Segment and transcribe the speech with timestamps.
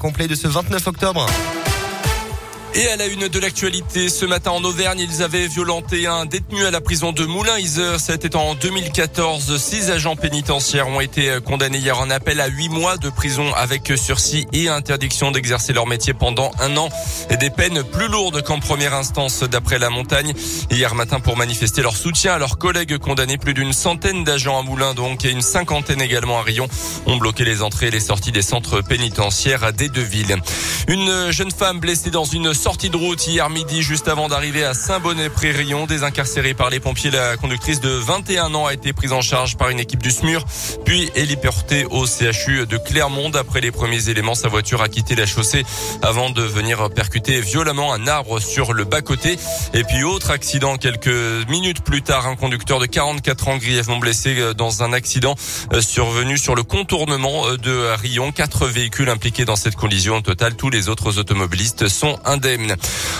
[0.00, 1.26] Complet de ce 29 octobre.
[2.80, 6.64] Et à la une de l'actualité, ce matin en Auvergne, ils avaient violenté un détenu
[6.64, 7.98] à la prison de Moulin-Iser.
[7.98, 9.60] C'était en 2014.
[9.60, 13.92] Six agents pénitentiaires ont été condamnés hier en appel à huit mois de prison avec
[13.96, 16.88] sursis et interdiction d'exercer leur métier pendant un an.
[17.30, 20.32] Et des peines plus lourdes qu'en première instance d'après la montagne.
[20.70, 24.62] Hier matin pour manifester leur soutien à leurs collègues condamnés, plus d'une centaine d'agents à
[24.62, 26.68] Moulin donc et une cinquantaine également à Rion
[27.06, 30.36] ont bloqué les entrées et les sorties des centres pénitentiaires des deux villes.
[30.86, 34.74] Une jeune femme blessée dans une sortie de route hier midi juste avant d'arriver à
[34.74, 35.86] Saint-Bonnet-Pré-Rion.
[35.86, 39.70] Désincarcérée par les pompiers, la conductrice de 21 ans a été prise en charge par
[39.70, 40.44] une équipe du SMUR,
[40.84, 43.30] puis héliportée au CHU de Clermont.
[43.30, 45.64] D'après les premiers éléments, sa voiture a quitté la chaussée
[46.02, 49.38] avant de venir percuter violemment un arbre sur le bas-côté.
[49.72, 51.08] Et puis autre accident quelques
[51.48, 55.36] minutes plus tard, un conducteur de 44 ans grièvement blessé dans un accident
[55.72, 58.30] euh, survenu sur le contournement de Rion.
[58.30, 60.16] Quatre véhicules impliqués dans cette collision.
[60.16, 62.18] Au total, tous les autres automobilistes sont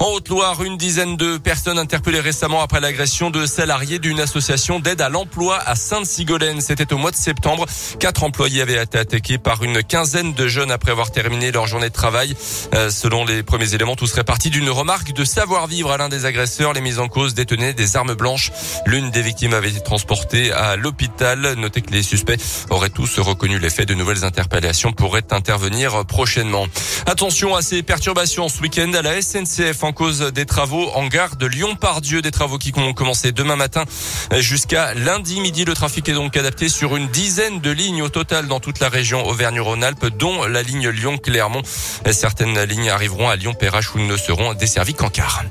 [0.00, 5.00] En Haute-Loire, une dizaine de personnes interpellées récemment après l'agression de salariés d'une association d'aide
[5.00, 6.60] à l'emploi à Sainte-Sigolène.
[6.60, 7.66] C'était au mois de septembre.
[8.00, 11.88] Quatre employés avaient été attaqués par une quinzaine de jeunes après avoir terminé leur journée
[11.88, 12.34] de travail.
[12.74, 16.24] Euh, selon les premiers éléments, tout serait parti d'une remarque de savoir-vivre à l'un des
[16.24, 16.72] agresseurs.
[16.72, 18.50] Les mises en cause détenaient des armes blanches.
[18.86, 21.54] L'une des victimes avait été transportée à l'hôpital.
[21.56, 23.86] Notez que les suspects auraient tous reconnu les faits.
[23.86, 26.66] De nouvelles interpellations pourraient intervenir prochainement.
[27.06, 31.36] Attention à ces perturbations ce week-end à la SNCF en cause des travaux en gare
[31.36, 33.84] de Lyon-Pardieu, des travaux qui vont commencer demain matin
[34.38, 35.64] jusqu'à lundi midi.
[35.64, 38.88] Le trafic est donc adapté sur une dizaine de lignes au total dans toute la
[38.88, 41.62] région Auvergne-Rhône-Alpes, dont la ligne Lyon-Clermont.
[42.10, 45.42] Certaines lignes arriveront à Lyon-Perrache où ne seront desservies qu'en car.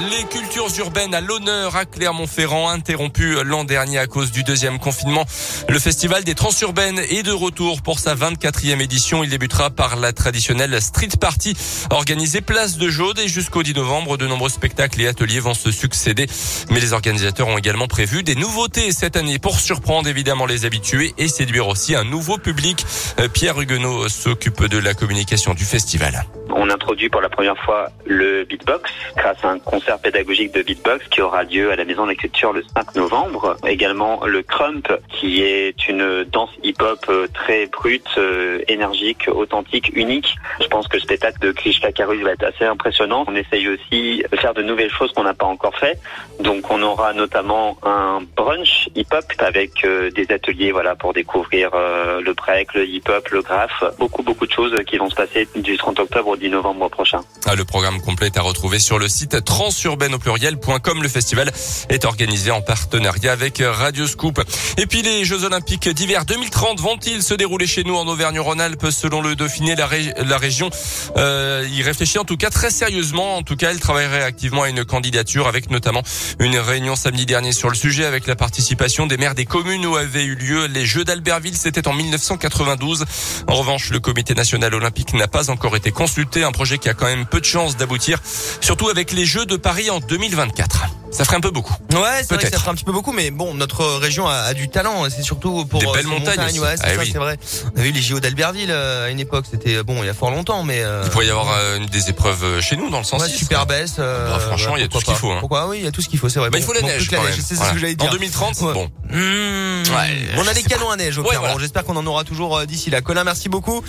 [0.00, 5.24] Les cultures urbaines à l'honneur à Clermont-Ferrand, interrompu l'an dernier à cause du deuxième confinement.
[5.68, 9.22] Le festival des transurbaines est de retour pour sa 24e édition.
[9.22, 11.56] Il débutera par la traditionnelle street party
[11.90, 15.70] organisée place de Jaude et jusqu'au 10 novembre, de nombreux spectacles et ateliers vont se
[15.70, 16.26] succéder.
[16.70, 21.14] Mais les organisateurs ont également prévu des nouveautés cette année pour surprendre évidemment les habitués
[21.18, 22.84] et séduire aussi un nouveau public.
[23.20, 26.24] Euh, Pierre Huguenot s'occupe de la communication du festival.
[26.56, 31.06] On introduit pour la première fois le beatbox grâce à un concert pédagogique de beatbox
[31.08, 33.56] qui aura lieu à la Maison de la le 5 novembre.
[33.66, 40.34] Également le crump qui est une danse hip-hop euh, très brute, euh, énergique, authentique, unique.
[40.60, 43.24] Je pense que le spectacle de Krishka Karus va être assez impressionnant.
[43.26, 45.98] On essaye aussi de faire de nouvelles choses qu'on n'a pas encore fait.
[46.40, 52.32] Donc on aura notamment un brunch hip-hop avec euh, des ateliers voilà pour découvrir le
[52.32, 53.84] break, le hip-hop, le graphe.
[53.98, 57.20] Beaucoup beaucoup de choses qui vont se passer du 30 octobre au 10 novembre prochain.
[57.46, 61.02] Ah, le programme complet est à retrouver sur le site transurbaine au pluriel.com.
[61.02, 61.50] Le festival
[61.88, 64.40] est organisé en partenariat avec Radio Scoop.
[64.78, 68.90] Et puis les Jeux Olympiques d'hiver 2030 vont-ils se dérouler chez nous en Auvergne-Rhône-Alpes?
[68.90, 69.88] Selon le Dauphiné la,
[70.24, 70.70] la région
[71.16, 73.36] euh, y réfléchit en tout cas très sérieusement.
[73.36, 76.04] En tout cas, elle travaillerait activement à une candidature avec notamment
[76.38, 79.96] une réunion samedi dernier sur le sujet avec la participation des maires des communes où
[79.96, 81.56] avaient eu lieu les Jeux d'Albertville.
[81.56, 83.06] C'était en 1992.
[83.48, 86.94] En revanche, le Comité national olympique n'a pas encore été consulté un projet qui a
[86.94, 88.20] quand même peu de chances d'aboutir,
[88.60, 90.84] surtout avec les Jeux de Paris en 2024.
[91.10, 91.72] Ça ferait un peu beaucoup.
[91.92, 94.34] Ouais, c'est vrai que ça ferait un petit peu beaucoup, mais bon, notre région a,
[94.34, 95.04] a du talent.
[95.08, 96.38] C'est surtout pour des euh, belles montagnes.
[96.40, 97.10] montagnes, ouais, c'est Ah oui.
[97.12, 97.38] vrai.
[97.74, 99.46] On a vu les JO d'Albertville euh, à une époque.
[99.50, 102.10] C'était bon, il y a fort longtemps, mais euh, Il pourrait y avoir euh, des
[102.10, 103.94] épreuves chez nous dans le sens ouais, super baisse.
[104.00, 105.36] euh, Bah, franchement, il y a tout ce qu'il faut, hein.
[105.40, 105.68] Pourquoi?
[105.68, 106.50] Oui, il y a tout ce qu'il faut, c'est vrai.
[106.50, 107.36] Bah, il Bon, faut la manque neige la quand neige.
[107.36, 107.44] même.
[107.48, 108.10] C'est ce que j'allais En dire.
[108.10, 108.72] 2030, c'est Ouais.
[108.74, 108.90] bon.
[109.08, 109.16] Mmh.
[109.16, 111.38] Ouais, on a des canons à neige au pire.
[111.38, 111.54] voilà.
[111.54, 113.00] Bon, J'espère qu'on en aura toujours d'ici là.
[113.02, 113.82] Colin, merci beaucoup.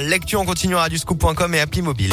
[0.00, 2.12] Lecture en continu à radioscoop.com et appli mobile.